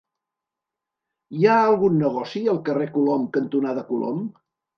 Hi 1.39 1.45
ha 1.49 1.57
algun 1.65 1.99
negoci 2.05 2.41
al 2.55 2.59
carrer 2.71 2.89
Colom 2.97 3.29
cantonada 3.39 3.87
Colom? 3.93 4.27